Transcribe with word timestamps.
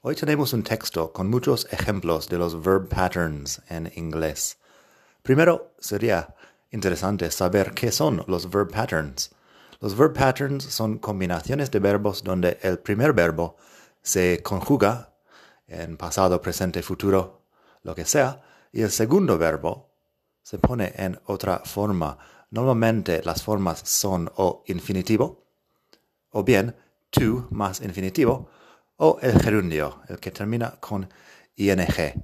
Hoy 0.00 0.14
tenemos 0.14 0.52
un 0.52 0.62
texto 0.62 1.12
con 1.12 1.28
muchos 1.28 1.66
ejemplos 1.72 2.28
de 2.28 2.38
los 2.38 2.62
verb 2.62 2.88
patterns 2.88 3.60
en 3.68 3.90
inglés. 3.96 4.56
Primero, 5.24 5.72
sería 5.80 6.36
interesante 6.70 7.28
saber 7.32 7.74
qué 7.74 7.90
son 7.90 8.22
los 8.28 8.48
verb 8.48 8.70
patterns. 8.70 9.32
Los 9.80 9.96
verb 9.96 10.14
patterns 10.14 10.62
son 10.62 10.98
combinaciones 10.98 11.72
de 11.72 11.80
verbos 11.80 12.22
donde 12.22 12.58
el 12.62 12.78
primer 12.78 13.12
verbo 13.12 13.56
se 14.00 14.40
conjuga 14.40 15.14
en 15.66 15.96
pasado, 15.96 16.40
presente, 16.40 16.80
futuro, 16.84 17.42
lo 17.82 17.96
que 17.96 18.04
sea, 18.04 18.40
y 18.70 18.82
el 18.82 18.92
segundo 18.92 19.36
verbo 19.36 19.90
se 20.44 20.58
pone 20.58 20.92
en 20.94 21.20
otra 21.26 21.62
forma. 21.64 22.18
Normalmente 22.52 23.20
las 23.24 23.42
formas 23.42 23.80
son 23.84 24.30
o 24.36 24.62
infinitivo, 24.68 25.42
o 26.30 26.44
bien 26.44 26.76
to 27.10 27.48
más 27.50 27.80
infinitivo, 27.80 28.48
o 28.98 29.18
el 29.22 29.40
gerundio, 29.40 30.02
el 30.08 30.20
que 30.20 30.30
termina 30.30 30.78
con 30.80 31.08
ing. 31.56 32.22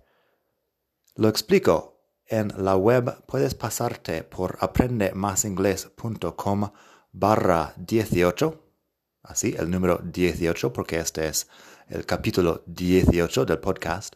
Lo 1.17 1.29
explico. 1.29 1.93
En 2.27 2.55
la 2.57 2.75
web 2.75 3.23
puedes 3.27 3.55
pasarte 3.55 4.25
por 4.25 4.57
aprendemasingles.com 4.59 6.71
barra 7.13 7.75
18, 7.77 8.65
así 9.25 9.55
el 9.59 9.71
número 9.71 10.01
18 10.03 10.73
porque 10.73 10.99
este 10.99 11.29
es 11.29 11.49
el 11.87 12.07
capítulo 12.07 12.63
18 12.67 13.45
del 13.45 13.59
podcast 13.59 14.15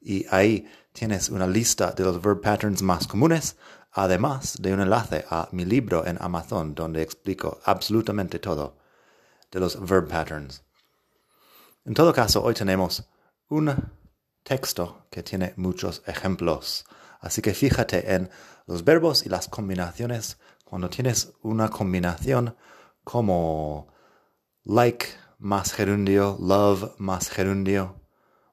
y 0.00 0.24
ahí 0.30 0.64
tienes 0.92 1.28
una 1.28 1.48
lista 1.48 1.90
de 1.90 2.04
los 2.04 2.22
verb 2.22 2.40
patterns 2.40 2.82
más 2.82 3.08
comunes, 3.08 3.56
además 3.90 4.62
de 4.62 4.72
un 4.72 4.80
enlace 4.80 5.24
a 5.28 5.48
mi 5.50 5.64
libro 5.64 6.06
en 6.06 6.18
Amazon 6.20 6.76
donde 6.76 7.02
explico 7.02 7.58
absolutamente 7.64 8.38
todo 8.38 8.78
de 9.50 9.58
los 9.58 9.76
verb 9.84 10.06
patterns. 10.08 10.62
En 11.90 11.94
todo 11.94 12.12
caso, 12.12 12.40
hoy 12.44 12.54
tenemos 12.54 13.10
un 13.48 13.74
texto 14.44 15.08
que 15.10 15.24
tiene 15.24 15.54
muchos 15.56 16.04
ejemplos. 16.06 16.84
Así 17.18 17.42
que 17.42 17.52
fíjate 17.52 18.14
en 18.14 18.30
los 18.68 18.84
verbos 18.84 19.26
y 19.26 19.28
las 19.28 19.48
combinaciones. 19.48 20.38
Cuando 20.64 20.88
tienes 20.88 21.32
una 21.42 21.68
combinación 21.68 22.54
como 23.02 23.88
like 24.62 25.08
más 25.40 25.72
gerundio, 25.72 26.36
love 26.38 26.94
más 26.98 27.28
gerundio, 27.28 28.00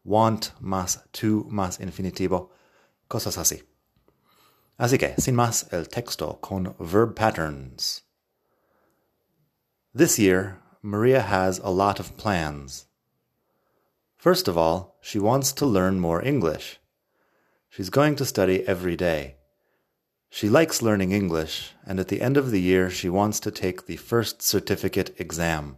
want 0.04 0.60
más 0.60 1.04
to 1.12 1.46
más 1.48 1.80
infinitivo, 1.80 2.50
cosas 3.08 3.38
así. 3.38 3.64
Así 4.80 4.98
que, 4.98 5.14
sin 5.22 5.36
más, 5.36 5.72
el 5.72 5.90
texto 5.90 6.40
con 6.42 6.76
verb 6.80 7.14
patterns. 7.14 8.04
This 9.96 10.18
year, 10.18 10.60
Maria 10.82 11.22
has 11.22 11.60
a 11.60 11.70
lot 11.70 12.00
of 12.00 12.18
plans. 12.18 12.87
First 14.18 14.48
of 14.48 14.58
all, 14.58 14.98
she 15.00 15.20
wants 15.20 15.52
to 15.54 15.66
learn 15.66 16.00
more 16.00 16.24
English. 16.24 16.80
She's 17.70 17.90
going 17.90 18.16
to 18.16 18.26
study 18.26 18.68
every 18.68 18.96
day. 18.96 19.36
She 20.30 20.50
likes 20.50 20.82
learning 20.82 21.12
English, 21.12 21.74
and 21.86 22.00
at 22.00 22.08
the 22.10 22.22
end 22.22 22.36
of 22.36 22.52
the 22.52 22.62
year, 22.62 22.90
she 22.90 23.10
wants 23.10 23.40
to 23.42 23.52
take 23.52 23.86
the 23.86 23.96
first 23.96 24.42
certificate 24.42 25.16
exam. 25.20 25.78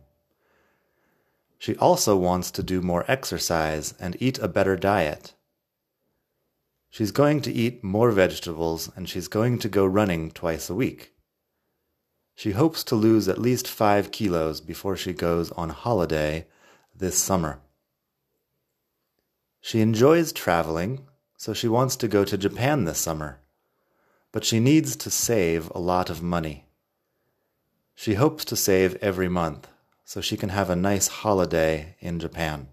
She 1.59 1.75
also 1.75 2.16
wants 2.16 2.50
to 2.52 2.64
do 2.64 2.81
more 2.81 3.03
exercise 3.09 3.94
and 4.00 4.16
eat 4.22 4.40
a 4.40 4.47
better 4.47 4.78
diet. 4.78 5.34
She's 6.90 7.12
going 7.12 7.41
to 7.41 7.52
eat 7.52 7.84
more 7.84 8.12
vegetables 8.12 8.90
and 8.96 9.08
she's 9.08 9.28
going 9.28 9.59
to 9.59 9.69
go 9.69 9.85
running 9.85 10.31
twice 10.31 10.69
a 10.69 10.75
week. 10.75 11.14
She 12.34 12.52
hopes 12.52 12.84
to 12.85 12.96
lose 12.96 13.28
at 13.28 13.38
least 13.38 13.68
five 13.68 14.12
kilos 14.12 14.62
before 14.62 14.96
she 14.96 15.14
goes 15.14 15.52
on 15.52 15.69
holiday 15.69 16.47
this 16.96 17.18
summer. 17.18 17.59
She 19.62 19.81
enjoys 19.81 20.31
traveling, 20.31 21.06
so 21.38 21.53
she 21.53 21.68
wants 21.68 21.96
to 21.97 22.08
go 22.08 22.24
to 22.24 22.38
Japan 22.38 22.86
this 22.86 23.00
summer. 23.00 23.40
But 24.31 24.46
she 24.46 24.59
needs 24.59 24.96
to 24.97 25.09
save 25.09 25.72
a 25.72 25.80
lot 25.80 26.09
of 26.09 26.22
money. 26.22 26.66
She 27.96 28.14
hopes 28.14 28.46
to 28.46 28.56
save 28.56 28.96
every 28.96 29.28
month, 29.28 29.68
so 30.06 30.22
she 30.22 30.38
can 30.38 30.50
have 30.50 30.70
a 30.70 30.75
nice 30.75 31.08
holiday 31.08 31.96
in 32.00 32.20
Japan. 32.20 32.70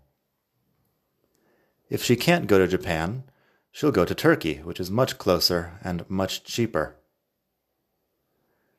If 1.88 2.02
she 2.02 2.16
can't 2.16 2.46
go 2.46 2.58
to 2.58 2.68
Japan, 2.68 3.24
she'll 3.72 3.92
go 3.92 4.04
to 4.04 4.14
Turkey, 4.14 4.58
which 4.58 4.80
is 4.80 4.90
much 4.90 5.18
closer 5.18 5.78
and 5.82 6.08
much 6.08 6.44
cheaper. 6.44 6.96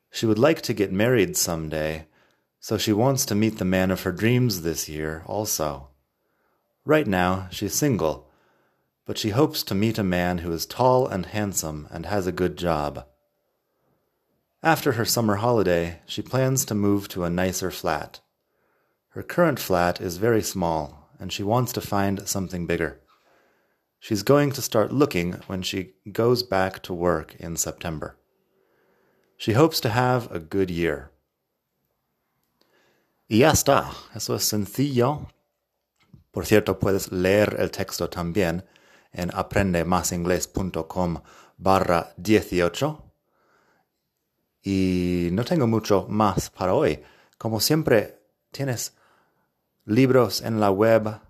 She 0.09 0.25
would 0.25 0.39
like 0.39 0.62
to 0.62 0.74
get 0.74 0.91
married 0.91 1.38
someday, 1.38 2.07
so 2.59 2.78
she 2.78 2.94
wants 2.94 3.25
to 3.25 3.35
meet 3.35 3.57
the 3.57 3.66
man 3.66 3.91
of 3.91 4.01
her 4.01 4.12
dreams 4.12 4.62
this 4.62 4.89
year 4.89 5.24
also. 5.25 5.89
Right 6.88 7.06
now, 7.06 7.50
she's 7.52 7.74
single, 7.74 8.30
but 9.06 9.18
she 9.18 9.31
hopes 9.31 9.62
to 9.64 9.75
meet 9.75 9.98
a 9.98 10.06
man 10.06 10.38
who 10.38 10.53
is 10.53 10.66
tall 10.66 11.06
and 11.06 11.25
handsome 11.25 11.86
and 11.92 12.06
has 12.06 12.25
a 12.25 12.31
good 12.31 12.56
job. 12.56 13.06
After 14.64 14.94
her 14.94 15.03
summer 15.03 15.36
holiday, 15.36 16.00
she 16.06 16.22
plans 16.22 16.64
to 16.64 16.74
move 16.74 17.09
to 17.09 17.25
a 17.25 17.30
nicer 17.30 17.72
flat. 17.72 18.22
Her 19.09 19.22
current 19.22 19.59
flat 19.59 20.00
is 20.00 20.16
very 20.16 20.42
small, 20.42 21.09
and 21.20 21.34
she 21.34 21.44
wants 21.44 21.74
to 21.74 21.81
find 21.81 22.25
something 22.25 22.66
bigger. 22.66 23.02
She's 24.00 24.24
going 24.24 24.54
to 24.54 24.62
start 24.62 24.94
looking 24.94 25.34
when 25.48 25.64
she 25.64 25.96
goes 26.09 26.42
back 26.42 26.81
to 26.84 26.94
work 26.94 27.36
in 27.38 27.58
September. 27.58 28.16
She 29.36 29.52
hopes 29.52 29.81
to 29.81 29.90
have 29.90 30.31
a 30.31 30.40
good 30.40 30.72
year. 30.72 31.12
Y 33.30 33.40
ya 33.40 33.52
está. 33.52 33.94
Eso 34.16 34.36
es 34.36 34.46
sencillo, 34.46 35.28
Por 36.38 36.46
cierto, 36.46 36.78
puedes 36.78 37.12
leer 37.12 37.56
el 37.58 37.72
texto 37.72 38.12
también 38.12 38.64
en 39.12 39.31
aprendemasingles.com 39.34 41.24
barra 41.58 42.14
18. 42.18 43.03
Y 44.62 45.30
no 45.31 45.44
tengo 45.44 45.66
mucho 45.66 46.06
más 46.08 46.52
para 46.52 46.75
hoy. 46.75 47.02
Como 47.40 47.59
siempre, 47.59 48.22
tienes 48.52 48.94
libros 49.86 50.44
en 50.44 50.59
la 50.59 50.70
web. 50.70 51.22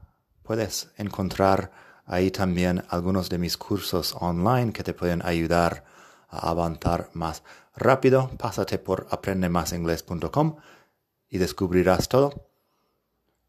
Puedes 0.43 0.91
encontrar 0.97 1.71
ahí 2.05 2.29
también 2.29 2.83
algunos 2.89 3.29
de 3.29 3.37
mis 3.37 3.55
cursos 3.55 4.13
online 4.19 4.73
que 4.73 4.83
te 4.83 4.93
pueden 4.93 5.25
ayudar 5.25 5.85
a 6.27 6.49
avanzar 6.49 7.11
más 7.13 7.43
rápido. 7.77 8.29
Pásate 8.37 8.77
por 8.77 9.07
aprendemasingles.com 9.09 10.57
y 11.29 11.37
descubrirás 11.37 12.09
todo. 12.09 12.49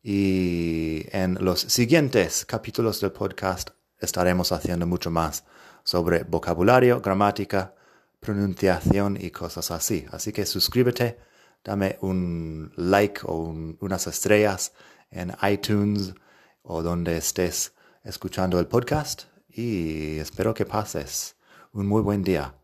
Y 0.00 0.87
en 1.12 1.38
los 1.40 1.60
siguientes 1.60 2.44
capítulos 2.44 3.00
del 3.00 3.12
podcast 3.12 3.70
estaremos 3.98 4.52
haciendo 4.52 4.86
mucho 4.86 5.10
más 5.10 5.44
sobre 5.84 6.24
vocabulario, 6.24 7.00
gramática, 7.00 7.74
pronunciación 8.20 9.16
y 9.20 9.30
cosas 9.30 9.70
así. 9.70 10.06
Así 10.12 10.32
que 10.32 10.46
suscríbete, 10.46 11.18
dame 11.64 11.98
un 12.00 12.72
like 12.76 13.20
o 13.24 13.54
unas 13.80 14.06
estrellas 14.06 14.72
en 15.10 15.34
iTunes 15.50 16.14
o 16.62 16.82
donde 16.82 17.16
estés 17.16 17.72
escuchando 18.04 18.58
el 18.60 18.66
podcast 18.66 19.24
y 19.48 20.18
espero 20.18 20.54
que 20.54 20.66
pases 20.66 21.36
un 21.72 21.86
muy 21.86 22.02
buen 22.02 22.22
día. 22.22 22.54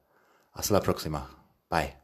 Hasta 0.52 0.75
la 0.75 0.81
próxima. 0.81 1.29
Bye. 1.70 2.03